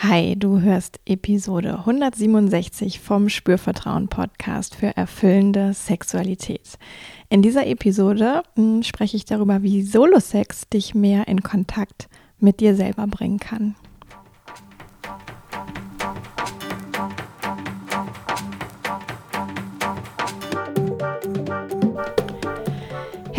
[0.00, 6.78] Hi, du hörst Episode 167 vom Spürvertrauen Podcast für erfüllende Sexualität.
[7.30, 12.08] In dieser Episode hm, spreche ich darüber, wie Solo-Sex dich mehr in Kontakt
[12.38, 13.74] mit dir selber bringen kann.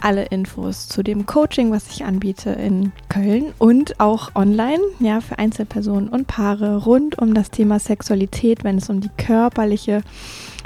[0.00, 5.38] alle Infos zu dem Coaching, was ich anbiete in Köln und auch online, ja, für
[5.38, 10.02] Einzelpersonen und Paare rund um das Thema Sexualität, wenn es um die körperliche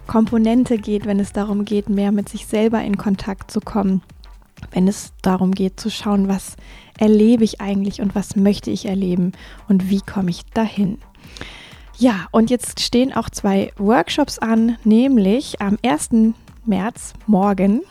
[0.06, 4.02] Komponente geht, wenn es darum geht, mehr mit sich selber in Kontakt zu kommen,
[4.70, 6.56] wenn es darum geht zu schauen, was
[6.98, 9.32] erlebe ich eigentlich und was möchte ich erleben
[9.68, 10.98] und wie komme ich dahin.
[11.98, 16.34] Ja, und jetzt stehen auch zwei Workshops an, nämlich am 1.
[16.64, 17.82] März, morgen,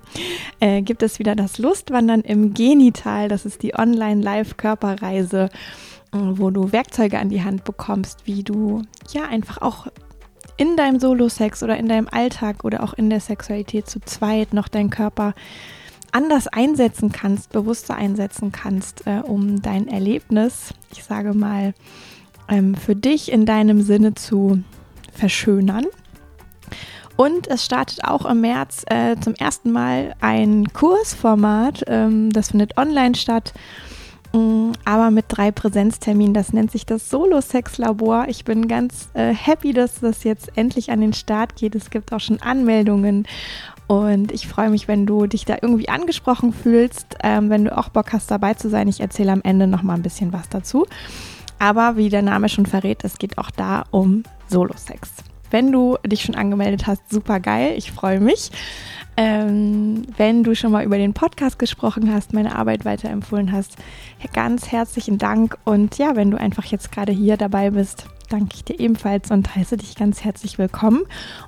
[0.60, 3.28] äh, gibt es wieder das Lustwandern im Genital.
[3.28, 5.48] Das ist die Online-Live-Körperreise,
[6.12, 8.82] äh, wo du Werkzeuge an die Hand bekommst, wie du
[9.12, 9.86] ja einfach auch
[10.56, 14.68] in deinem Solo-Sex oder in deinem Alltag oder auch in der Sexualität zu zweit noch
[14.68, 15.34] deinen Körper
[16.12, 21.72] anders einsetzen kannst, bewusster einsetzen kannst, äh, um dein Erlebnis, ich sage mal,
[22.48, 24.62] ähm, für dich in deinem Sinne zu
[25.14, 25.86] verschönern.
[27.20, 31.84] Und es startet auch im März äh, zum ersten Mal ein Kursformat.
[31.86, 33.52] Ähm, das findet online statt,
[34.32, 36.32] ähm, aber mit drei Präsenzterminen.
[36.32, 38.24] Das nennt sich das Solo-Sex-Labor.
[38.28, 41.74] Ich bin ganz äh, happy, dass das jetzt endlich an den Start geht.
[41.74, 43.28] Es gibt auch schon Anmeldungen.
[43.86, 47.90] Und ich freue mich, wenn du dich da irgendwie angesprochen fühlst, ähm, wenn du auch
[47.90, 48.88] Bock hast, dabei zu sein.
[48.88, 50.86] Ich erzähle am Ende noch mal ein bisschen was dazu.
[51.58, 55.29] Aber wie der Name schon verrät, es geht auch da um Solo-Sex.
[55.50, 58.50] Wenn du dich schon angemeldet hast, super geil, ich freue mich.
[59.16, 63.76] Ähm, wenn du schon mal über den Podcast gesprochen hast, meine Arbeit weiterempfohlen hast,
[64.32, 65.58] ganz herzlichen Dank.
[65.64, 69.54] Und ja, wenn du einfach jetzt gerade hier dabei bist, danke ich dir ebenfalls und
[69.54, 71.02] heiße dich ganz herzlich willkommen.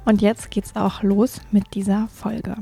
[0.05, 2.57] Und jetzt geht's auch los mit dieser Folge.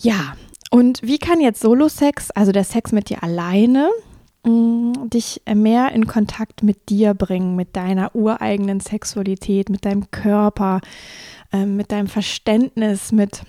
[0.00, 0.34] Ja,
[0.70, 3.90] und wie kann jetzt Solo-Sex, also der Sex mit dir alleine,
[4.46, 10.80] dich mehr in Kontakt mit dir bringen, mit deiner ureigenen Sexualität, mit deinem Körper,
[11.52, 13.42] ähm, mit deinem Verständnis, mit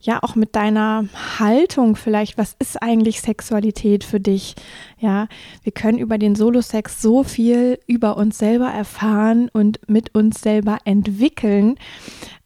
[0.00, 1.06] ja auch mit deiner
[1.38, 4.54] Haltung vielleicht, was ist eigentlich Sexualität für dich?
[4.98, 5.26] Ja,
[5.62, 10.78] wir können über den Solo-Sex so viel über uns selber erfahren und mit uns selber
[10.84, 11.76] entwickeln,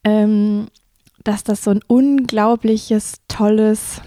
[0.02, 0.68] ähm,
[1.24, 4.00] dass das so ein unglaubliches, tolles,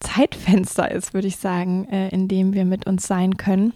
[0.00, 3.72] Zeitfenster ist, würde ich sagen, äh, in dem wir mit uns sein können.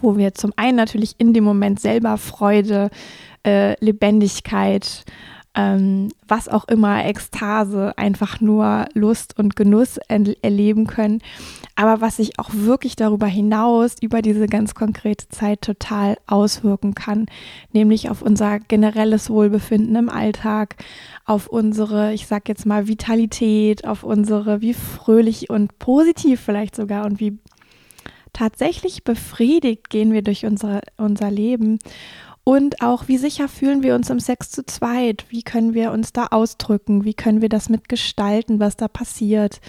[0.00, 2.90] Wo wir zum einen natürlich in dem Moment selber Freude,
[3.44, 5.04] äh, Lebendigkeit,
[5.54, 11.20] ähm, was auch immer, Ekstase, einfach nur Lust und Genuss erleben können.
[11.76, 17.26] Aber was sich auch wirklich darüber hinaus, über diese ganz konkrete Zeit total auswirken kann,
[17.72, 20.76] nämlich auf unser generelles Wohlbefinden im Alltag,
[21.24, 27.06] auf unsere, ich sag jetzt mal, Vitalität, auf unsere, wie fröhlich und positiv vielleicht sogar
[27.06, 27.38] und wie
[28.32, 31.78] tatsächlich befriedigt gehen wir durch unsere, unser Leben
[32.44, 35.24] und auch, wie sicher fühlen wir uns im Sex zu zweit?
[35.30, 37.04] Wie können wir uns da ausdrücken?
[37.04, 39.62] Wie können wir das mitgestalten, was da passiert?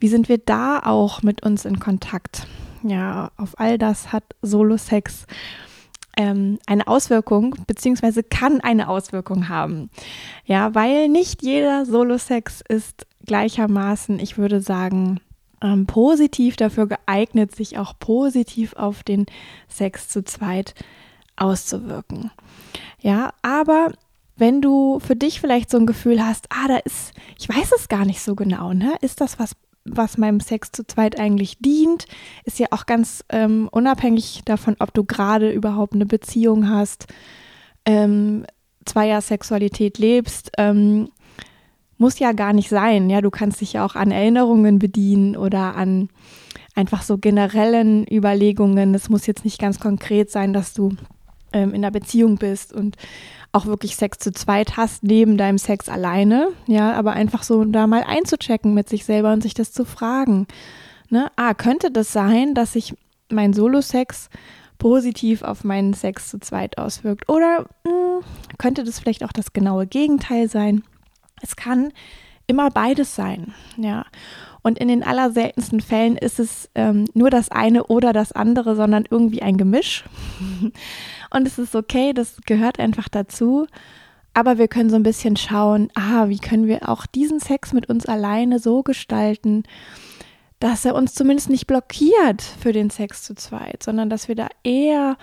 [0.00, 2.46] Wie sind wir da auch mit uns in Kontakt?
[2.82, 5.26] Ja, auf all das hat Solo-Sex
[6.16, 9.90] ähm, eine Auswirkung, beziehungsweise kann eine Auswirkung haben.
[10.46, 15.20] Ja, weil nicht jeder Solo-Sex ist gleichermaßen, ich würde sagen,
[15.62, 19.26] ähm, positiv dafür geeignet, sich auch positiv auf den
[19.68, 20.74] Sex zu zweit
[21.36, 22.30] auszuwirken.
[23.00, 23.92] Ja, aber
[24.36, 27.88] wenn du für dich vielleicht so ein Gefühl hast, ah, da ist, ich weiß es
[27.88, 28.94] gar nicht so genau, ne?
[29.00, 29.52] Ist das was,
[29.84, 32.06] was meinem Sex zu zweit eigentlich dient?
[32.44, 37.06] Ist ja auch ganz ähm, unabhängig davon, ob du gerade überhaupt eine Beziehung hast,
[37.84, 38.44] ähm,
[38.84, 40.50] zweier Sexualität lebst.
[40.58, 41.08] Ähm,
[41.96, 43.08] muss ja gar nicht sein.
[43.08, 46.08] Ja, du kannst dich ja auch an Erinnerungen bedienen oder an
[46.74, 48.94] einfach so generellen Überlegungen.
[48.94, 50.96] Es muss jetzt nicht ganz konkret sein, dass du
[51.54, 52.96] ähm, in einer Beziehung bist und
[53.52, 57.86] auch wirklich Sex zu zweit hast, neben deinem Sex alleine, ja, aber einfach so da
[57.86, 60.46] mal einzuchecken mit sich selber und sich das zu fragen.
[61.08, 61.30] Ne?
[61.36, 62.94] Ah, könnte das sein, dass ich
[63.30, 64.28] mein Solo-Sex
[64.78, 67.28] positiv auf meinen Sex zu zweit auswirkt.
[67.28, 68.24] Oder mh, hm,
[68.58, 70.82] könnte das vielleicht auch das genaue Gegenteil sein?
[71.40, 71.92] Es kann
[72.46, 74.04] immer beides sein, ja.
[74.64, 79.04] Und in den allerseltensten Fällen ist es ähm, nur das eine oder das andere, sondern
[79.08, 80.04] irgendwie ein Gemisch.
[81.30, 83.66] Und es ist okay, das gehört einfach dazu.
[84.32, 87.90] Aber wir können so ein bisschen schauen, ah, wie können wir auch diesen Sex mit
[87.90, 89.64] uns alleine so gestalten,
[90.60, 94.48] dass er uns zumindest nicht blockiert für den Sex zu zweit, sondern dass wir da
[94.62, 95.18] eher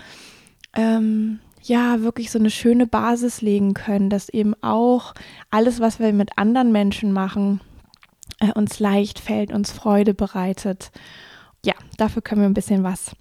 [0.75, 5.15] ähm, ja wirklich so eine schöne Basis legen können, dass eben auch
[5.49, 7.59] alles, was wir mit anderen Menschen machen,
[8.41, 10.91] äh, uns leicht fällt, uns Freude bereitet.
[11.63, 13.15] Ja, dafür können wir ein bisschen was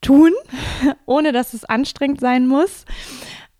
[0.00, 0.32] tun,
[1.06, 2.84] ohne dass es anstrengend sein muss,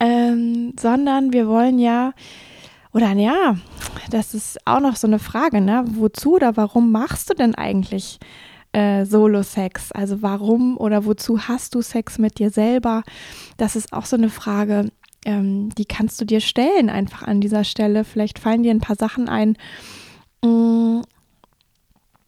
[0.00, 2.12] ähm, sondern wir wollen ja,
[2.92, 3.56] oder ja,
[4.10, 5.84] das ist auch noch so eine Frage, ne?
[5.86, 8.18] Wozu oder warum machst du denn eigentlich
[8.72, 9.92] äh, Solo-Sex?
[9.92, 13.02] Also warum oder wozu hast du Sex mit dir selber?
[13.58, 14.90] Das ist auch so eine Frage,
[15.26, 18.04] ähm, die kannst du dir stellen einfach an dieser Stelle.
[18.04, 19.58] Vielleicht fallen dir ein paar Sachen ein,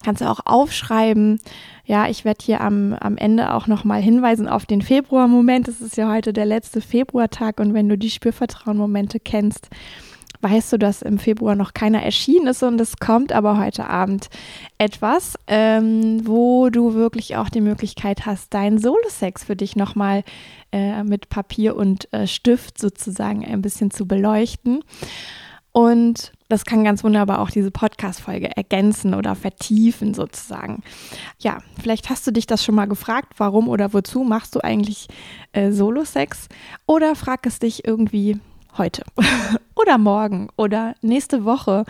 [0.02, 1.40] kannst du auch aufschreiben.
[1.84, 5.68] Ja, ich werde hier am, am Ende auch nochmal hinweisen auf den Februar-Moment.
[5.68, 9.68] Es ist ja heute der letzte Februartag und wenn du die Spürvertrauen-Momente kennst,
[10.42, 14.30] weißt du, dass im Februar noch keiner erschienen ist und es kommt aber heute Abend
[14.78, 20.22] etwas, ähm, wo du wirklich auch die Möglichkeit hast, deinen Solo-Sex für dich nochmal
[20.72, 24.82] äh, mit Papier und äh, Stift sozusagen ein bisschen zu beleuchten.
[25.72, 30.82] Und das kann ganz wunderbar auch diese Podcast-Folge ergänzen oder vertiefen sozusagen.
[31.38, 35.08] Ja, vielleicht hast du dich das schon mal gefragt, warum oder wozu machst du eigentlich
[35.52, 36.48] äh, Solo-Sex?
[36.86, 38.38] Oder frag es dich irgendwie
[38.76, 39.04] heute
[39.74, 41.84] oder morgen oder nächste Woche.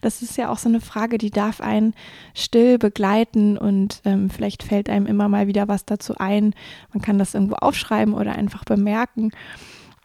[0.00, 1.94] Das ist ja auch so eine Frage, die darf einen
[2.34, 6.54] still begleiten und ähm, vielleicht fällt einem immer mal wieder was dazu ein.
[6.92, 9.30] Man kann das irgendwo aufschreiben oder einfach bemerken.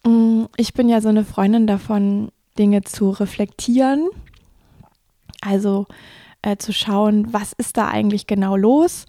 [0.05, 4.09] Mm, ich bin ja so eine Freundin davon, Dinge zu reflektieren.
[5.41, 5.85] Also
[6.41, 9.05] äh, zu schauen, was ist da eigentlich genau los,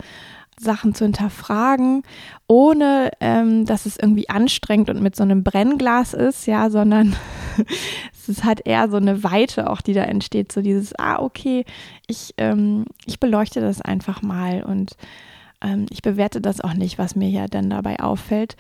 [0.61, 2.03] Sachen zu hinterfragen,
[2.47, 7.15] ohne ähm, dass es irgendwie anstrengend und mit so einem Brennglas ist, ja, sondern
[8.29, 11.65] es halt eher so eine Weite auch, die da entsteht, so dieses, ah, okay,
[12.07, 14.97] ich, ähm, ich beleuchte das einfach mal und
[15.63, 18.57] ähm, ich bewerte das auch nicht, was mir ja dann dabei auffällt,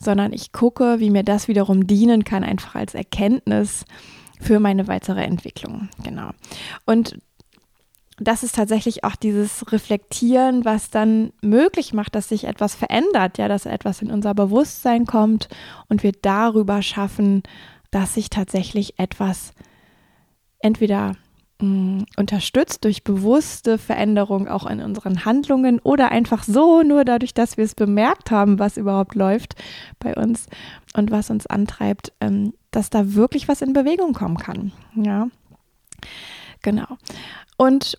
[0.00, 3.84] sondern ich gucke, wie mir das wiederum dienen kann, einfach als Erkenntnis,
[4.40, 5.88] für meine weitere Entwicklung.
[6.02, 6.30] Genau.
[6.86, 7.18] Und
[8.20, 13.46] das ist tatsächlich auch dieses Reflektieren, was dann möglich macht, dass sich etwas verändert, ja,
[13.46, 15.48] dass etwas in unser Bewusstsein kommt
[15.88, 17.42] und wir darüber schaffen,
[17.90, 19.52] dass sich tatsächlich etwas
[20.58, 21.14] entweder
[21.60, 27.64] unterstützt durch bewusste Veränderung auch in unseren Handlungen oder einfach so, nur dadurch, dass wir
[27.64, 29.56] es bemerkt haben, was überhaupt läuft
[29.98, 30.46] bei uns
[30.94, 34.70] und was uns antreibt, ähm, dass da wirklich was in Bewegung kommen kann.
[34.94, 35.28] Ja,
[36.62, 36.96] genau.
[37.56, 37.98] Und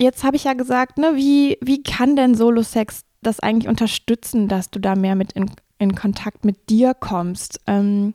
[0.00, 4.70] jetzt habe ich ja gesagt, ne, wie, wie kann denn Solo-Sex das eigentlich unterstützen, dass
[4.70, 5.48] du da mehr mit in,
[5.78, 7.60] in Kontakt mit dir kommst?
[7.68, 8.14] Ähm,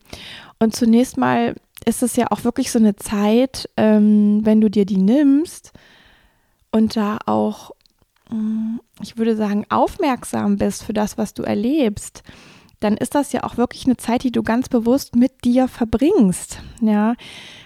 [0.60, 1.56] und zunächst mal
[1.90, 5.74] ist es ja auch wirklich so eine Zeit, ähm, wenn du dir die nimmst
[6.72, 7.72] und da auch,
[8.30, 12.22] mm, ich würde sagen, aufmerksam bist für das, was du erlebst,
[12.80, 16.62] dann ist das ja auch wirklich eine Zeit, die du ganz bewusst mit dir verbringst.
[16.80, 17.16] Ja,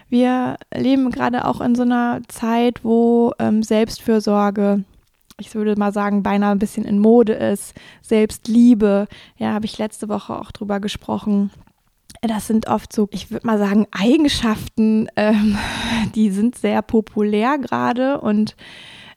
[0.09, 4.85] wir leben gerade auch in so einer Zeit, wo ähm, Selbstfürsorge,
[5.37, 7.73] ich würde mal sagen, beinahe ein bisschen in Mode ist.
[8.01, 9.07] Selbstliebe,
[9.37, 11.51] ja, habe ich letzte Woche auch drüber gesprochen.
[12.25, 15.57] Das sind oft so, ich würde mal sagen, Eigenschaften, ähm,
[16.15, 18.55] die sind sehr populär gerade und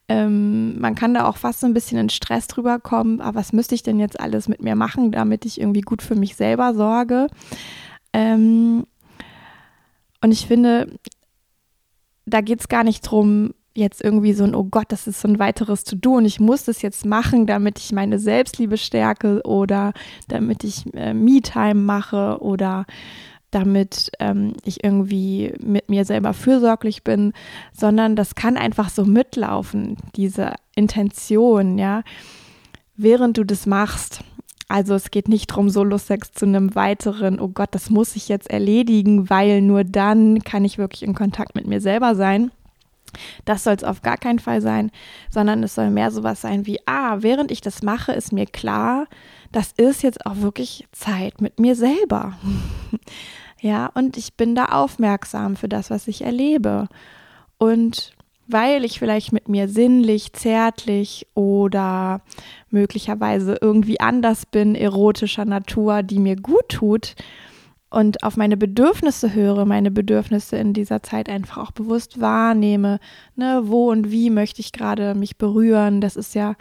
[0.08, 3.20] ähm, man kann da auch fast so ein bisschen in Stress drüber kommen.
[3.20, 6.16] Aber was müsste ich denn jetzt alles mit mir machen, damit ich irgendwie gut für
[6.16, 7.28] mich selber sorge?
[8.12, 8.86] Ähm,
[10.20, 10.98] und ich finde,
[12.24, 15.28] da geht es gar nicht drum, jetzt irgendwie so ein, oh Gott, das ist so
[15.28, 19.92] ein weiteres To-Do und ich muss das jetzt machen, damit ich meine Selbstliebe stärke oder
[20.28, 22.86] damit ich äh, Me-Time mache oder
[23.50, 27.32] damit ähm, ich irgendwie mit mir selber fürsorglich bin,
[27.72, 32.02] sondern das kann einfach so mitlaufen, diese Intention, ja,
[32.96, 34.20] während du das machst.
[34.68, 38.50] Also es geht nicht darum, Solo-Sex zu einem weiteren, oh Gott, das muss ich jetzt
[38.50, 42.50] erledigen, weil nur dann kann ich wirklich in Kontakt mit mir selber sein.
[43.44, 44.90] Das soll es auf gar keinen Fall sein,
[45.30, 49.06] sondern es soll mehr sowas sein wie, ah, während ich das mache, ist mir klar,
[49.52, 52.34] das ist jetzt auch wirklich Zeit mit mir selber.
[53.60, 56.88] ja, und ich bin da aufmerksam für das, was ich erlebe.
[57.58, 58.12] Und
[58.48, 62.20] weil ich vielleicht mit mir sinnlich, zärtlich oder
[62.70, 67.16] möglicherweise irgendwie anders bin, erotischer Natur, die mir gut tut
[67.90, 72.98] und auf meine Bedürfnisse höre, meine Bedürfnisse in dieser Zeit einfach auch bewusst wahrnehme,
[73.36, 76.54] ne, wo und wie möchte ich gerade mich berühren, das ist ja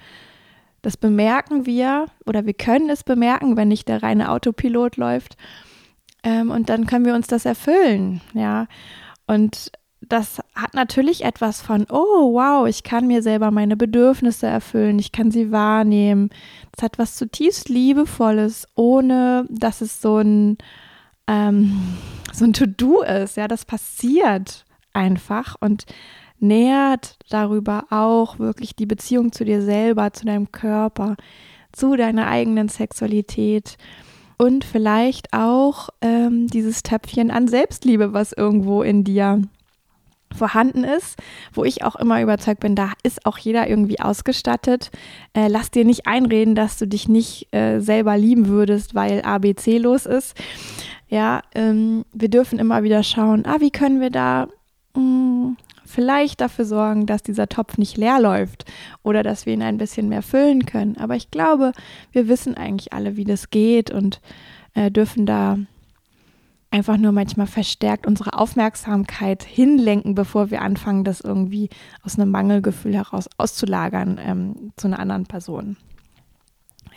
[0.86, 5.36] das bemerken wir oder wir können es bemerken, wenn nicht der reine Autopilot läuft.
[6.22, 8.67] Ähm, und dann können wir uns das erfüllen, ja.
[9.25, 15.00] Und das hat natürlich etwas von, oh wow, ich kann mir selber meine Bedürfnisse erfüllen,
[15.00, 16.29] ich kann sie wahrnehmen.
[16.74, 20.60] Das hat was zutiefst Liebevolles, ohne dass es so ein,
[21.27, 21.98] ähm,
[22.34, 23.38] so ein To-Do ist.
[23.38, 25.86] Ja, das passiert einfach und
[26.39, 31.15] nährt darüber auch wirklich die Beziehung zu dir selber, zu deinem Körper,
[31.72, 33.77] zu deiner eigenen Sexualität
[34.38, 39.41] und vielleicht auch ähm, dieses Töpfchen an Selbstliebe, was irgendwo in dir
[40.36, 41.17] vorhanden ist,
[41.53, 44.91] wo ich auch immer überzeugt bin, da ist auch jeder irgendwie ausgestattet.
[45.34, 49.77] Äh, lass dir nicht einreden, dass du dich nicht äh, selber lieben würdest, weil ABC
[49.77, 50.36] los ist.
[51.07, 54.47] Ja, ähm, wir dürfen immer wieder schauen, ah, wie können wir da
[54.95, 58.65] mh, mm, vielleicht dafür sorgen, dass dieser Topf nicht leer läuft
[59.03, 60.97] oder dass wir ihn ein bisschen mehr füllen können.
[60.97, 61.71] Aber ich glaube,
[62.12, 64.19] wir wissen eigentlich alle, wie das geht und
[64.74, 65.57] äh, dürfen da
[66.71, 71.69] einfach nur manchmal verstärkt unsere Aufmerksamkeit hinlenken, bevor wir anfangen, das irgendwie
[72.03, 75.77] aus einem Mangelgefühl heraus auszulagern ähm, zu einer anderen Person.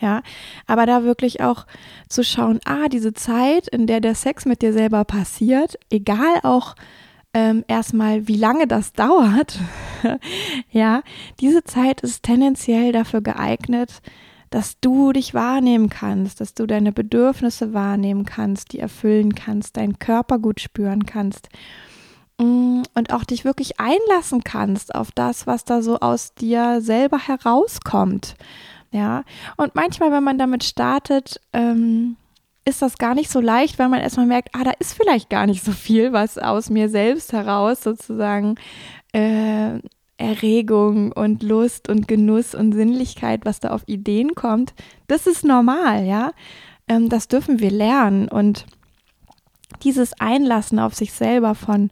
[0.01, 0.21] Ja,
[0.65, 1.65] aber da wirklich auch
[2.07, 6.75] zu schauen, ah, diese Zeit, in der der Sex mit dir selber passiert, egal auch
[7.33, 9.59] ähm, erstmal, wie lange das dauert,
[10.71, 11.01] ja,
[11.39, 14.01] diese Zeit ist tendenziell dafür geeignet,
[14.49, 19.99] dass du dich wahrnehmen kannst, dass du deine Bedürfnisse wahrnehmen kannst, die erfüllen kannst, deinen
[19.99, 21.49] Körper gut spüren kannst
[22.39, 27.19] mm, und auch dich wirklich einlassen kannst auf das, was da so aus dir selber
[27.19, 28.35] herauskommt.
[28.91, 29.23] Ja,
[29.55, 32.17] und manchmal, wenn man damit startet, ähm,
[32.65, 35.45] ist das gar nicht so leicht, weil man erstmal merkt, ah, da ist vielleicht gar
[35.45, 38.55] nicht so viel, was aus mir selbst heraus sozusagen
[39.13, 39.79] äh,
[40.17, 44.73] Erregung und Lust und Genuss und Sinnlichkeit, was da auf Ideen kommt,
[45.07, 46.31] das ist normal, ja.
[46.87, 48.65] Ähm, das dürfen wir lernen und
[49.83, 51.89] dieses Einlassen auf sich selber von,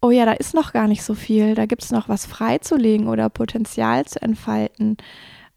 [0.00, 3.08] oh ja, da ist noch gar nicht so viel, da gibt es noch was freizulegen
[3.08, 4.96] oder Potenzial zu entfalten.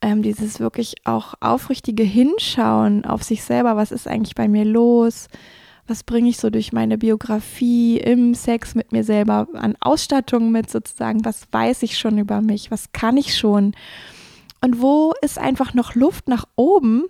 [0.01, 5.27] Ähm, dieses wirklich auch aufrichtige Hinschauen auf sich selber, was ist eigentlich bei mir los?
[5.88, 10.70] was bringe ich so durch meine Biografie im Sex mit mir selber an Ausstattung mit
[10.70, 13.74] sozusagen, was weiß ich schon über mich, was kann ich schon?
[14.62, 17.06] Und wo ist einfach noch Luft nach oben?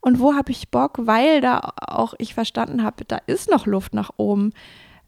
[0.00, 3.92] Und wo habe ich Bock, weil da auch ich verstanden habe, da ist noch Luft
[3.92, 4.52] nach oben,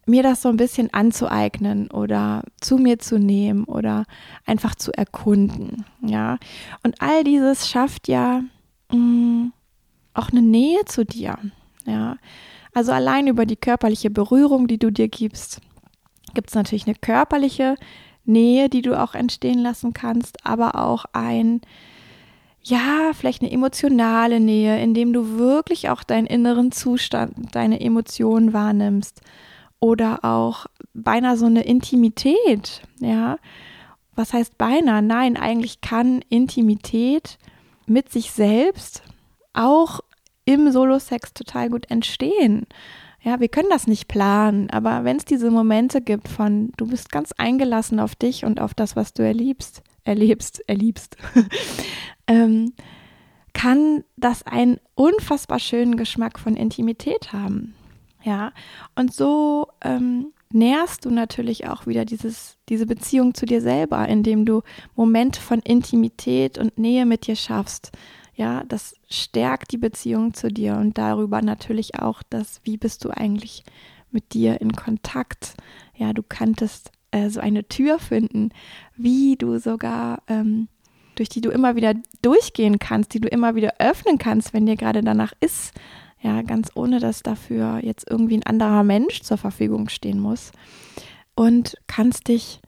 [0.07, 4.05] mir das so ein bisschen anzueignen oder zu mir zu nehmen oder
[4.47, 6.39] einfach zu erkunden, ja.
[6.83, 8.43] Und all dieses schafft ja
[8.91, 9.53] mh, mm,
[10.15, 11.39] auch eine Nähe zu dir,
[11.87, 12.17] ja.
[12.75, 15.61] Also allein über die körperliche Berührung, die du dir gibst,
[16.35, 17.77] gibt es natürlich eine körperliche
[18.25, 21.61] Nähe, die du auch entstehen lassen kannst, aber auch ein,
[22.63, 29.21] ja, vielleicht eine emotionale Nähe, indem du wirklich auch deinen inneren Zustand, deine Emotionen wahrnimmst.
[29.85, 30.65] Oder auch
[30.95, 33.37] beinahe so eine Intimität, ja.
[34.15, 35.03] Was heißt beinahe?
[35.03, 37.37] Nein, eigentlich kann Intimität
[37.85, 39.03] mit sich selbst
[39.53, 40.01] auch
[40.47, 42.67] im Solo-Sex total gut entstehen.
[43.21, 47.13] Ja, wir können das nicht planen, aber wenn es diese Momente gibt von, du bist
[47.13, 51.19] ganz eingelassen auf dich und auf das, was du erlebst, erlebst, erliebst,
[52.27, 52.73] ähm,
[53.53, 57.75] kann das einen unfassbar schönen Geschmack von Intimität haben.
[58.25, 58.53] Ja,
[58.97, 64.47] und so ähm, nährst du natürlich auch wieder dieses, diese Beziehung zu dir selber, indem
[64.47, 64.63] du
[64.97, 67.93] Momente von Intimität und Nähe mit dir schaffst
[68.37, 73.11] ja, das stärkt die Beziehung zu dir und darüber natürlich auch das, wie bist du
[73.11, 73.65] eigentlich
[74.11, 75.55] mit dir in Kontakt.
[75.97, 78.51] Ja, du kanntest äh, so eine Tür finden,
[78.97, 80.69] wie du sogar, ähm,
[81.15, 84.77] durch die du immer wieder durchgehen kannst, die du immer wieder öffnen kannst, wenn dir
[84.77, 85.73] gerade danach ist.
[86.25, 90.53] Ja, ganz ohne, dass dafür jetzt irgendwie ein anderer Mensch zur Verfügung stehen muss.
[91.35, 92.63] Und kannst dich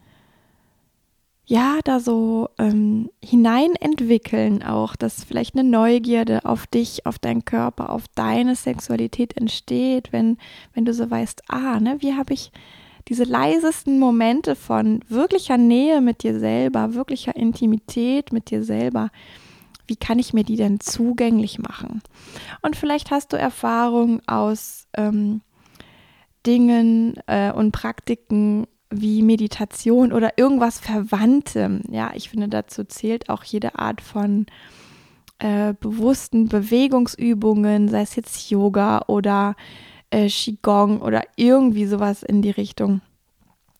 [1.49, 7.91] ja, da so ähm, hineinentwickeln auch, dass vielleicht eine Neugierde auf dich, auf deinen Körper,
[7.91, 10.39] auf deine Sexualität entsteht, wenn,
[10.75, 12.51] wenn du so weißt, ah, ne, wie habe ich
[13.09, 19.11] diese leisesten Momente von wirklicher Nähe mit dir selber, wirklicher Intimität mit dir selber,
[19.87, 22.03] wie kann ich mir die denn zugänglich machen?
[22.63, 25.41] Und vielleicht hast du Erfahrung aus ähm,
[26.47, 31.83] Dingen äh, und Praktiken, wie Meditation oder irgendwas Verwandtem.
[31.91, 34.47] Ja, ich finde, dazu zählt auch jede Art von
[35.39, 39.57] äh, bewussten Bewegungsübungen, sei es jetzt Yoga oder
[40.11, 43.01] äh, Qigong oder irgendwie sowas in die Richtung.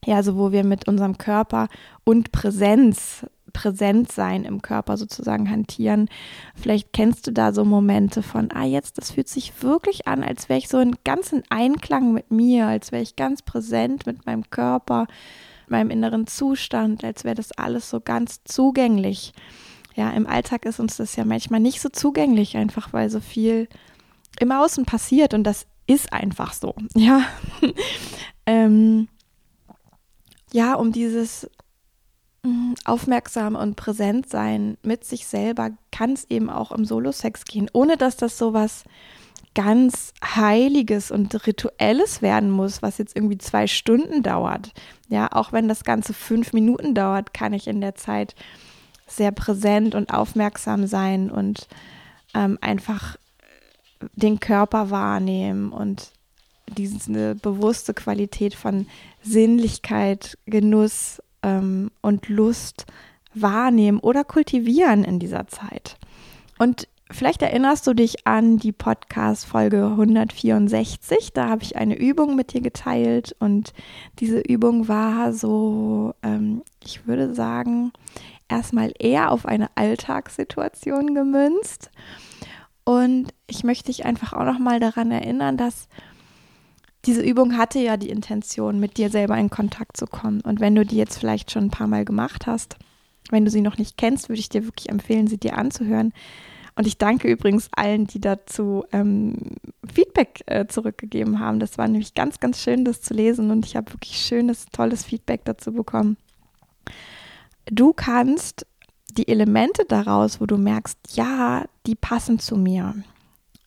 [0.05, 1.69] Ja, so wo wir mit unserem Körper
[2.05, 6.11] und Präsenz präsent sein im Körper sozusagen hantieren.
[6.55, 10.51] Vielleicht kennst du da so Momente von, ah, jetzt, das fühlt sich wirklich an, als
[10.51, 14.51] wäre ich so in ganzen Einklang mit mir, als wäre ich ganz präsent mit meinem
[14.51, 15.07] Körper,
[15.69, 19.33] meinem inneren Zustand, als wäre das alles so ganz zugänglich.
[19.95, 23.69] Ja, im Alltag ist uns das ja manchmal nicht so zugänglich, einfach weil so viel
[24.39, 26.75] im Außen passiert und das ist einfach so.
[26.95, 27.23] Ja,
[28.47, 29.09] ähm,
[30.53, 31.51] ja, um dieses
[32.85, 37.97] aufmerksam und präsent sein mit sich selber kann es eben auch im Solo-Sex gehen, ohne
[37.97, 38.85] dass das so was
[39.55, 44.73] ganz Heiliges und Rituelles werden muss, was jetzt irgendwie zwei Stunden dauert.
[45.09, 48.35] Ja, auch wenn das Ganze fünf Minuten dauert, kann ich in der Zeit
[49.07, 51.69] sehr präsent und aufmerksam sein und
[52.35, 53.17] ähm, einfach
[54.15, 56.13] den Körper wahrnehmen und
[56.69, 58.87] diese bewusste Qualität von
[59.23, 62.87] Sinnlichkeit, Genuss ähm, und Lust
[63.35, 65.97] wahrnehmen oder kultivieren in dieser Zeit.
[66.59, 71.33] Und vielleicht erinnerst du dich an die Podcast-Folge 164.
[71.33, 73.73] Da habe ich eine Übung mit dir geteilt und
[74.19, 77.93] diese Übung war so, ähm, ich würde sagen,
[78.49, 81.91] erstmal eher auf eine Alltagssituation gemünzt.
[82.85, 85.89] Und ich möchte dich einfach auch noch mal daran erinnern, dass
[87.07, 90.41] diese Übung hatte ja die Intention, mit dir selber in Kontakt zu kommen.
[90.41, 92.77] Und wenn du die jetzt vielleicht schon ein paar Mal gemacht hast,
[93.31, 96.13] wenn du sie noch nicht kennst, würde ich dir wirklich empfehlen, sie dir anzuhören.
[96.75, 99.35] Und ich danke übrigens allen, die dazu ähm,
[99.91, 101.59] Feedback äh, zurückgegeben haben.
[101.59, 103.51] Das war nämlich ganz, ganz schön, das zu lesen.
[103.51, 106.19] Und ich habe wirklich schönes, tolles Feedback dazu bekommen.
[107.65, 108.67] Du kannst
[109.17, 112.95] die Elemente daraus, wo du merkst, ja, die passen zu mir.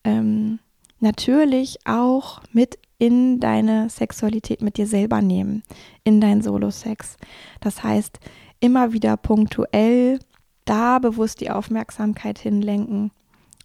[0.04, 0.60] Ähm,
[1.00, 5.64] natürlich auch mit in deine Sexualität mit dir selber nehmen,
[6.04, 7.18] in dein Solo-Sex.
[7.62, 8.20] Das heißt,
[8.60, 10.20] immer wieder punktuell
[10.66, 13.12] da bewusst die Aufmerksamkeit hinlenken,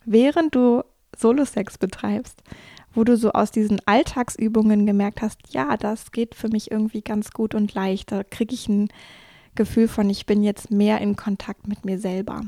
[0.06, 0.82] während du
[1.14, 2.42] Solo-Sex betreibst,
[2.94, 7.32] wo du so aus diesen Alltagsübungen gemerkt hast, ja, das geht für mich irgendwie ganz
[7.32, 8.12] gut und leicht.
[8.12, 8.88] Da kriege ich ein
[9.54, 12.42] Gefühl von, ich bin jetzt mehr in Kontakt mit mir selber.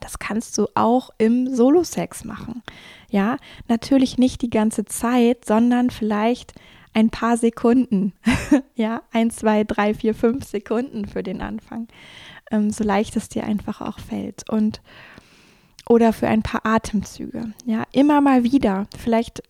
[0.00, 2.62] Das kannst du auch im Solo-Sex machen.
[3.10, 3.36] Ja,
[3.68, 6.54] natürlich nicht die ganze Zeit, sondern vielleicht
[6.94, 8.12] ein paar Sekunden.
[8.74, 11.88] ja, ein, zwei, drei, vier, fünf Sekunden für den Anfang.
[12.50, 14.48] Ähm, so leicht es dir einfach auch fällt.
[14.50, 14.80] Und
[15.88, 17.52] oder für ein paar Atemzüge.
[17.64, 18.86] Ja, immer mal wieder.
[18.98, 19.42] Vielleicht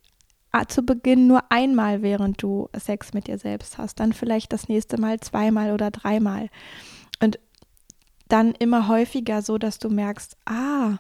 [0.53, 3.99] ah, zu Beginn nur einmal, während du Sex mit dir selbst hast.
[4.01, 6.49] Dann vielleicht das nächste Mal zweimal oder dreimal.
[7.21, 7.39] Und
[8.29, 10.99] dann immer häufiger so, dass du merkst, ah,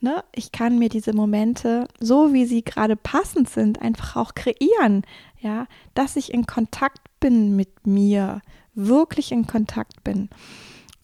[0.00, 5.02] ne, ich kann mir diese Momente, so wie sie gerade passend sind, einfach auch kreieren,
[5.40, 8.42] ja, dass ich in Kontakt bin mit mir,
[8.74, 10.28] wirklich in Kontakt bin.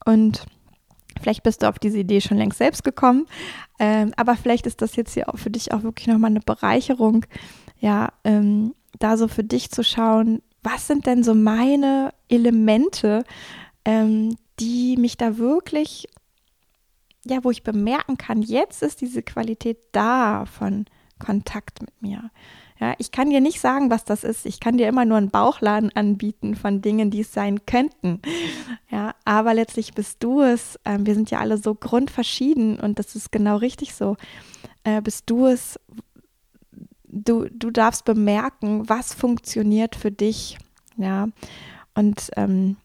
[0.05, 0.45] Und
[1.21, 3.27] Vielleicht bist du auf diese Idee schon längst selbst gekommen,
[3.79, 7.27] ähm, aber vielleicht ist das jetzt hier auch für dich auch wirklich nochmal eine Bereicherung,
[7.79, 13.25] ja, ähm, da so für dich zu schauen, was sind denn so meine Elemente,
[13.85, 16.07] ähm, die mich da wirklich,
[17.25, 20.87] ja, wo ich bemerken kann, jetzt ist diese Qualität da von
[21.19, 22.31] Kontakt mit mir.
[22.79, 24.45] Ja, ich kann dir nicht sagen, was das ist.
[24.47, 28.21] Ich kann dir immer nur einen Bauchladen anbieten von Dingen, die es sein könnten.
[28.91, 30.79] Ja, aber letztlich bist du es.
[30.85, 34.17] Äh, wir sind ja alle so grundverschieden und das ist genau richtig so.
[34.85, 35.79] Äh, bist du es.
[37.05, 40.59] Du, du darfst bemerken, was funktioniert für dich.
[40.97, 41.29] Ja,
[41.95, 42.77] und ähm,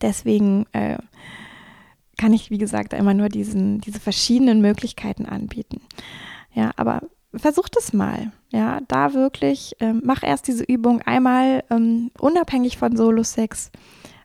[0.00, 0.98] Deswegen äh,
[2.18, 5.80] kann ich, wie gesagt, immer nur diesen, diese verschiedenen Möglichkeiten anbieten.
[6.52, 7.02] Ja, aber
[7.34, 8.32] versuch das mal.
[8.50, 13.70] Ja, da wirklich, ähm, mach erst diese Übung einmal ähm, unabhängig von Solo-Sex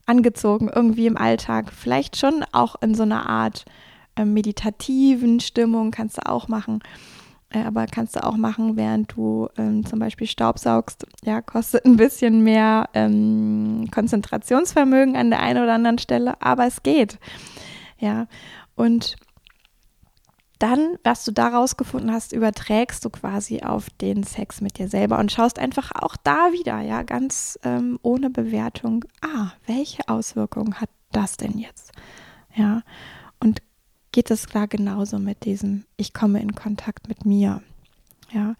[0.05, 1.71] angezogen, irgendwie im Alltag.
[1.71, 3.65] Vielleicht schon auch in so einer Art
[4.15, 6.79] äh, meditativen Stimmung kannst du auch machen.
[7.55, 11.07] Äh, aber kannst du auch machen, während du ähm, zum Beispiel Staubsaugst.
[11.23, 16.83] Ja, kostet ein bisschen mehr ähm, Konzentrationsvermögen an der einen oder anderen Stelle, aber es
[16.83, 17.17] geht.
[17.97, 18.27] Ja,
[18.75, 19.15] und
[20.59, 25.19] dann, was du da rausgefunden hast, überträgst du quasi auf den Sex mit dir selber
[25.19, 30.89] und schaust einfach auch da wieder, ja, ganz ähm, ohne Bewertung, ah, welche Auswirkungen hat
[31.11, 31.91] das denn jetzt?
[32.53, 32.81] Ja,
[33.39, 33.61] und
[34.15, 37.61] geht es klar genauso mit diesem, ich komme in Kontakt mit mir.
[38.31, 38.55] Ja.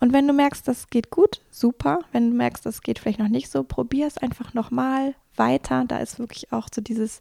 [0.00, 2.00] Und wenn du merkst, das geht gut, super.
[2.10, 5.84] Wenn du merkst, das geht vielleicht noch nicht so, probier es einfach nochmal weiter.
[5.86, 7.20] Da ist wirklich auch so dieses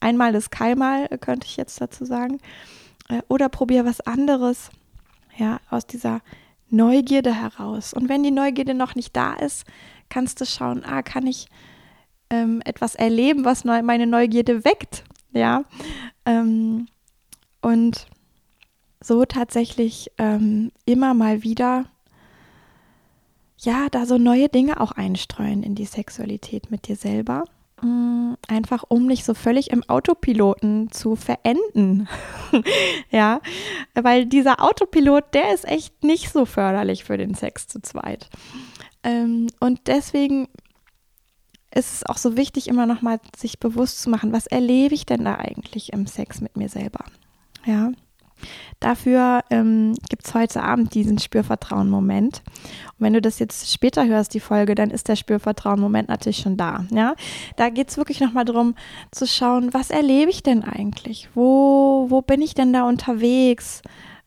[0.00, 2.38] einmal das Keimal, könnte ich jetzt dazu sagen.
[3.08, 4.70] Äh, oder probier was anderes,
[5.36, 6.20] ja, aus dieser
[6.70, 7.94] Neugierde heraus.
[7.94, 9.66] Und wenn die Neugierde noch nicht da ist,
[10.08, 11.48] kannst du schauen, ah, kann ich
[12.30, 15.02] ähm, etwas erleben, was meine Neugierde weckt,
[15.32, 15.64] ja.
[16.24, 16.86] Ähm,
[17.60, 18.06] und
[19.00, 21.86] so tatsächlich ähm, immer mal wieder,
[23.58, 27.44] ja, da so neue Dinge auch einstreuen in die Sexualität mit dir selber.
[27.80, 32.08] Mm, einfach um nicht so völlig im Autopiloten zu verenden.
[33.10, 33.40] ja,
[33.94, 38.28] weil dieser Autopilot, der ist echt nicht so förderlich für den Sex zu zweit.
[39.04, 40.48] Ähm, und deswegen
[41.72, 45.06] ist es auch so wichtig, immer noch mal sich bewusst zu machen, was erlebe ich
[45.06, 47.04] denn da eigentlich im Sex mit mir selber?
[47.68, 47.92] Ja.
[48.80, 52.42] Dafür ähm, gibt es heute Abend diesen Spürvertrauen-Moment.
[52.46, 56.56] Und wenn du das jetzt später hörst, die Folge, dann ist der Spürvertrauen-Moment natürlich schon
[56.56, 56.86] da.
[56.90, 57.14] Ja?
[57.56, 58.74] Da geht es wirklich nochmal darum
[59.10, 61.28] zu schauen, was erlebe ich denn eigentlich?
[61.34, 63.82] Wo, wo bin ich denn da unterwegs?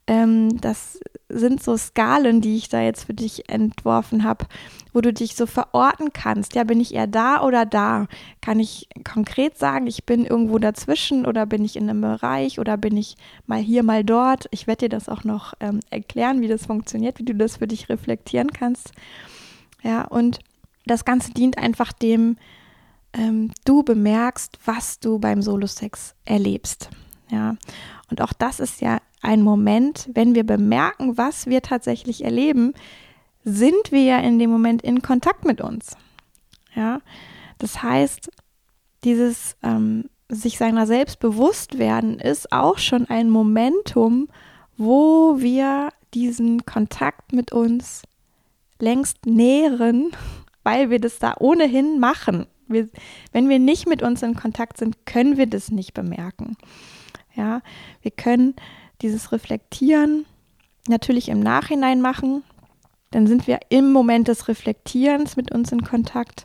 [0.06, 1.00] Ähm, das
[1.32, 4.46] sind so Skalen, die ich da jetzt für dich entworfen habe,
[4.92, 6.54] wo du dich so verorten kannst.
[6.54, 8.06] Ja, bin ich eher da oder da?
[8.40, 12.76] Kann ich konkret sagen, ich bin irgendwo dazwischen oder bin ich in einem Bereich oder
[12.76, 13.16] bin ich
[13.46, 14.46] mal hier, mal dort?
[14.50, 17.66] Ich werde dir das auch noch ähm, erklären, wie das funktioniert, wie du das für
[17.66, 18.92] dich reflektieren kannst.
[19.82, 20.38] Ja, und
[20.86, 22.36] das Ganze dient einfach dem,
[23.12, 26.90] ähm, du bemerkst, was du beim Solo-Sex erlebst.
[27.30, 27.56] Ja,
[28.12, 32.74] und auch das ist ja ein Moment, wenn wir bemerken, was wir tatsächlich erleben,
[33.42, 35.96] sind wir ja in dem Moment in Kontakt mit uns.
[36.74, 37.00] Ja,
[37.56, 38.30] das heißt,
[39.02, 44.28] dieses ähm, sich seiner selbst bewusst werden ist auch schon ein Momentum,
[44.76, 48.02] wo wir diesen Kontakt mit uns
[48.78, 50.10] längst nähren,
[50.64, 52.44] weil wir das da ohnehin machen.
[52.68, 52.90] Wir,
[53.32, 56.58] wenn wir nicht mit uns in Kontakt sind, können wir das nicht bemerken.
[57.34, 57.62] Ja,
[58.02, 58.54] wir können
[59.00, 60.26] dieses Reflektieren
[60.88, 62.42] natürlich im Nachhinein machen.
[63.10, 66.44] Dann sind wir im Moment des Reflektierens mit uns in Kontakt.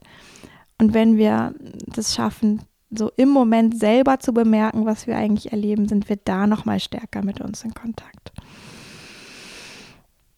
[0.77, 1.55] Und wenn wir
[1.87, 6.47] das schaffen, so im Moment selber zu bemerken, was wir eigentlich erleben, sind wir da
[6.47, 8.31] nochmal stärker mit uns in Kontakt.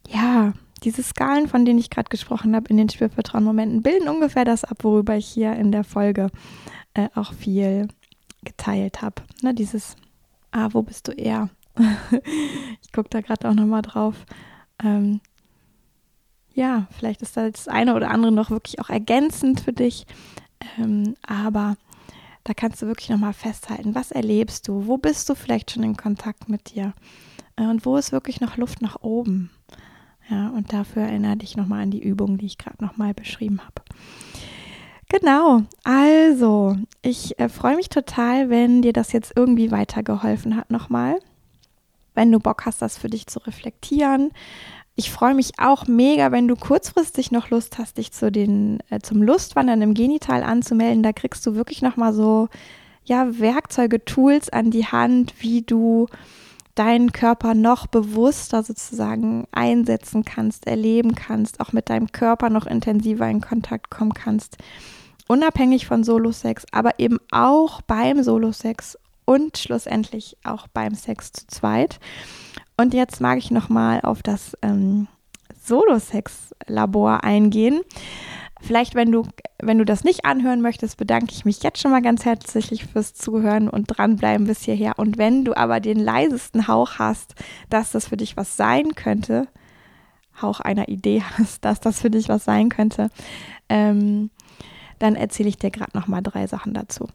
[0.08, 4.64] Ja, diese Skalen, von denen ich gerade gesprochen habe in den Spürvertrauen-Momenten, bilden ungefähr das
[4.64, 6.30] ab, worüber ich hier in der Folge
[6.94, 7.88] äh, auch viel
[8.44, 9.22] geteilt habe.
[9.44, 9.96] Ne, dieses,
[10.52, 11.50] ah, wo bist du eher?
[12.82, 14.26] ich gucke da gerade auch nochmal drauf.
[14.84, 15.22] Ähm,
[16.54, 20.06] ja, vielleicht ist da das eine oder andere noch wirklich auch ergänzend für dich.
[20.78, 21.78] Ähm, aber
[22.44, 24.88] da kannst du wirklich nochmal festhalten, was erlebst du?
[24.88, 26.94] Wo bist du vielleicht schon in Kontakt mit dir?
[27.56, 29.52] Äh, und wo ist wirklich noch Luft nach oben?
[30.30, 33.82] Ja, und dafür erinnere dich nochmal an die Übung, die ich gerade nochmal beschrieben habe.
[35.10, 41.20] Genau, also ich äh, freue mich total, wenn dir das jetzt irgendwie weitergeholfen hat nochmal
[42.20, 44.32] wenn du Bock hast, das für dich zu reflektieren.
[44.96, 49.00] Ich freue mich auch mega, wenn du kurzfristig noch Lust hast, dich zu den, äh,
[49.00, 51.02] zum Lustwandern im Genital anzumelden.
[51.02, 52.50] Da kriegst du wirklich nochmal so,
[53.06, 56.08] ja, Werkzeuge, Tools an die Hand, wie du
[56.80, 63.30] deinen Körper noch bewusster sozusagen einsetzen kannst, erleben kannst, auch mit deinem Körper noch intensiver
[63.30, 64.58] in Kontakt kommen kannst.
[65.28, 72.00] Unabhängig von Solo-Sex, aber eben auch beim Solo-Sex und schlussendlich auch beim Sex zu zweit.
[72.78, 75.10] Und jetzt mag ich nochmal auf das ähm,
[75.62, 77.82] Solo-Sex-Labor eingehen.
[78.62, 79.24] Vielleicht, wenn du,
[79.62, 83.14] wenn du das nicht anhören möchtest, bedanke ich mich jetzt schon mal ganz herzlich fürs
[83.14, 84.94] Zuhören und dranbleiben bis hierher.
[84.98, 87.36] Und wenn du aber den leisesten Hauch hast,
[87.70, 89.48] dass das für dich was sein könnte,
[90.42, 93.10] Hauch einer Idee hast, dass das für dich was sein könnte,
[93.70, 94.30] ähm,
[95.00, 97.08] dann erzähle ich dir gerade noch mal drei Sachen dazu.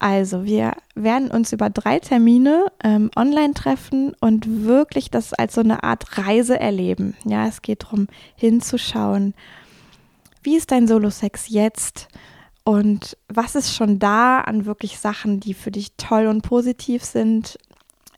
[0.00, 5.60] Also wir werden uns über drei Termine ähm, online treffen und wirklich das als so
[5.60, 7.16] eine Art Reise erleben.
[7.24, 9.34] Ja, es geht darum, hinzuschauen,
[10.42, 12.08] wie ist dein Solo-Sex jetzt?
[12.64, 17.58] Und was ist schon da an wirklich Sachen, die für dich toll und positiv sind?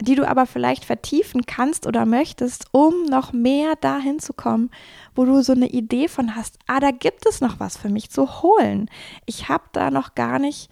[0.03, 4.71] die du aber vielleicht vertiefen kannst oder möchtest, um noch mehr dahin zu kommen,
[5.15, 8.11] wo du so eine Idee von hast, ah, da gibt es noch was für mich
[8.11, 8.91] zu holen.
[9.27, 10.71] Ich habe da noch gar nicht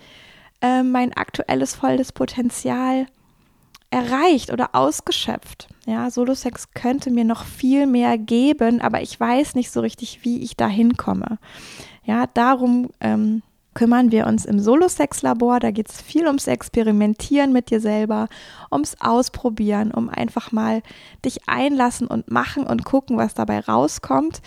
[0.61, 3.07] äh, mein aktuelles volles Potenzial
[3.91, 5.69] erreicht oder ausgeschöpft.
[5.87, 10.43] Ja, Solo-Sex könnte mir noch viel mehr geben, aber ich weiß nicht so richtig, wie
[10.43, 11.39] ich da hinkomme.
[12.05, 13.43] Ja, darum ähm,
[13.75, 15.61] kümmern wir uns im Solo-Sex-Labor.
[15.61, 18.29] Da geht es viel ums Experimentieren mit dir selber,
[18.71, 20.83] ums Ausprobieren, um einfach mal
[21.25, 24.41] dich einlassen und machen und gucken, was dabei rauskommt.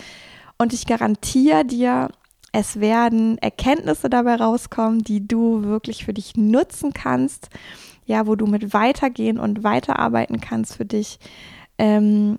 [0.56, 2.08] Und ich garantiere dir,
[2.52, 7.48] es werden Erkenntnisse dabei rauskommen, die du wirklich für dich nutzen kannst,
[8.06, 11.18] ja, wo du mit weitergehen und weiterarbeiten kannst für dich.
[11.78, 12.38] Ähm,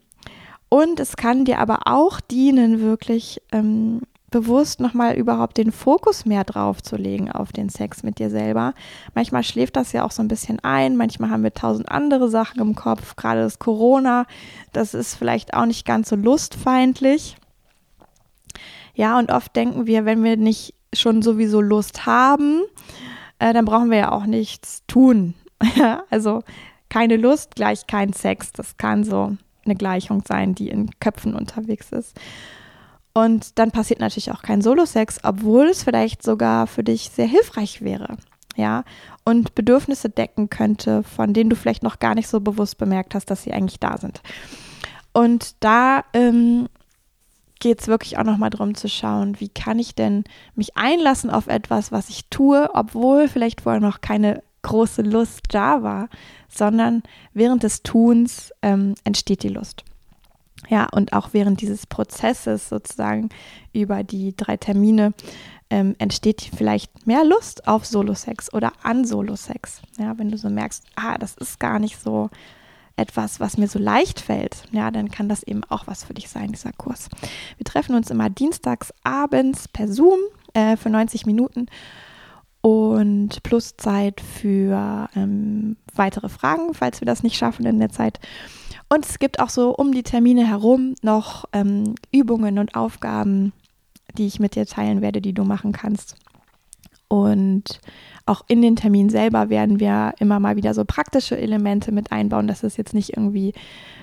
[0.70, 4.02] und es kann dir aber auch dienen, wirklich ähm,
[4.32, 8.74] bewusst nochmal überhaupt den Fokus mehr drauf zu legen auf den Sex mit dir selber.
[9.14, 12.60] Manchmal schläft das ja auch so ein bisschen ein, manchmal haben wir tausend andere Sachen
[12.60, 14.26] im Kopf, gerade das Corona,
[14.74, 17.38] das ist vielleicht auch nicht ganz so lustfeindlich.
[18.94, 22.62] Ja, und oft denken wir, wenn wir nicht schon sowieso Lust haben,
[23.40, 25.34] äh, dann brauchen wir ja auch nichts tun.
[26.10, 26.44] also
[26.90, 28.52] keine Lust gleich kein Sex.
[28.52, 32.20] Das kann so eine Gleichung sein, die in Köpfen unterwegs ist.
[33.14, 37.82] Und dann passiert natürlich auch kein Solo-Sex, obwohl es vielleicht sogar für dich sehr hilfreich
[37.82, 38.18] wäre.
[38.58, 38.84] Ja,
[39.26, 43.30] und Bedürfnisse decken könnte, von denen du vielleicht noch gar nicht so bewusst bemerkt hast,
[43.30, 44.22] dass sie eigentlich da sind.
[45.12, 46.70] Und da ähm,
[47.60, 50.24] geht es wirklich auch nochmal darum zu schauen, wie kann ich denn
[50.56, 55.84] mich einlassen auf etwas, was ich tue, obwohl vielleicht vorher noch keine große Lust da
[55.84, 56.10] war,
[56.50, 59.84] sondern während des Tuns ähm, entsteht die Lust.
[60.70, 63.30] Ja, und auch während dieses Prozesses sozusagen
[63.74, 65.14] über die drei Termine
[65.70, 69.82] ähm, entsteht vielleicht mehr Lust auf Solo-Sex oder an Solo-Sex.
[70.00, 72.32] Ja, wenn du so merkst, ah, das ist gar nicht so
[72.96, 76.30] etwas, was mir so leicht fällt, ja, dann kann das eben auch was für dich
[76.30, 77.10] sein, dieser Kurs.
[77.58, 80.20] Wir treffen uns immer dienstags abends per Zoom
[80.54, 81.68] äh, für 90 Minuten
[82.66, 88.20] und plus Zeit für ähm, weitere Fragen, falls wir das nicht schaffen in der Zeit.
[88.90, 93.54] Und es gibt auch so um die Termine herum noch ähm, Übungen und Aufgaben,
[94.18, 96.16] die ich mit dir teilen werde, die du machen kannst.
[97.08, 97.80] Und
[98.26, 102.48] auch in den Termin selber werden wir immer mal wieder so praktische Elemente mit einbauen.
[102.48, 103.54] Das ist jetzt nicht irgendwie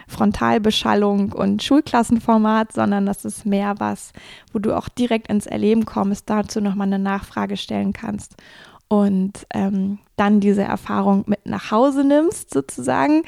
[0.06, 4.12] Frontalbeschallung und Schulklassenformat, sondern das ist mehr was,
[4.52, 8.36] wo du auch direkt ins Erleben kommst, dazu nochmal eine Nachfrage stellen kannst
[8.92, 13.22] und ähm, dann diese Erfahrung mit nach Hause nimmst sozusagen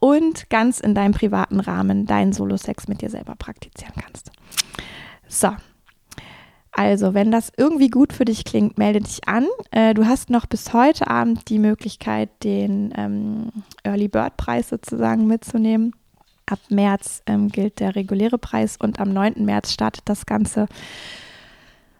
[0.00, 4.32] und ganz in deinem privaten Rahmen deinen Solo-Sex mit dir selber praktizieren kannst.
[5.28, 5.50] So,
[6.76, 9.46] also, wenn das irgendwie gut für dich klingt, melde dich an.
[9.70, 13.50] Äh, du hast noch bis heute Abend die Möglichkeit, den ähm,
[13.84, 15.94] Early Bird Preis sozusagen mitzunehmen.
[16.46, 19.44] Ab März ähm, gilt der reguläre Preis und am 9.
[19.44, 20.66] März startet das Ganze.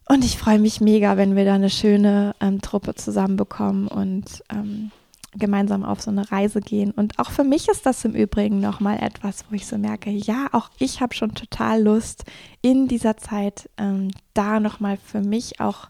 [0.07, 4.91] Und ich freue mich mega, wenn wir da eine schöne ähm, Truppe zusammenbekommen und ähm,
[5.37, 6.91] gemeinsam auf so eine Reise gehen.
[6.91, 10.49] Und auch für mich ist das im Übrigen nochmal etwas, wo ich so merke, ja,
[10.53, 12.25] auch ich habe schon total Lust,
[12.63, 15.89] in dieser Zeit ähm, da nochmal für mich auch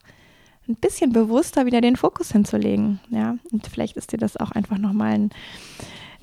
[0.68, 3.00] ein bisschen bewusster wieder den Fokus hinzulegen.
[3.10, 5.30] Ja, und vielleicht ist dir das auch einfach nochmal ein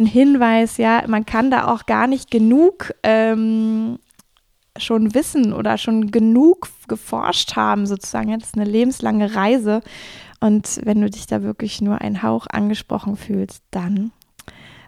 [0.01, 3.99] ein Hinweis, ja, man kann da auch gar nicht genug ähm,
[4.77, 8.31] schon wissen oder schon genug geforscht haben, sozusagen.
[8.37, 9.81] Das ist eine lebenslange Reise.
[10.41, 14.11] Und wenn du dich da wirklich nur ein Hauch angesprochen fühlst, dann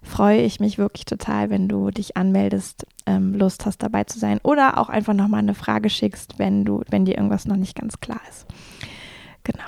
[0.02, 4.40] freue ich mich wirklich total, wenn du dich anmeldest, ähm, Lust hast dabei zu sein
[4.44, 8.00] oder auch einfach nochmal eine Frage schickst, wenn du, wenn dir irgendwas noch nicht ganz
[8.00, 8.46] klar ist.
[9.44, 9.64] Genau.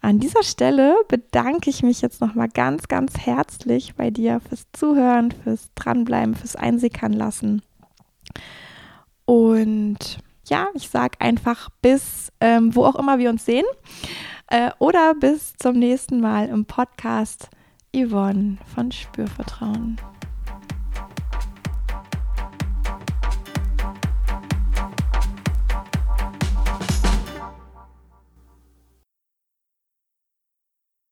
[0.00, 5.32] An dieser Stelle bedanke ich mich jetzt nochmal ganz, ganz herzlich bei dir fürs Zuhören,
[5.32, 7.62] fürs Dranbleiben, fürs Einsickern lassen.
[9.24, 13.64] Und ja, ich sage einfach bis, ähm, wo auch immer wir uns sehen.
[14.48, 17.48] Äh, oder bis zum nächsten Mal im Podcast
[17.94, 19.98] Yvonne von Spürvertrauen.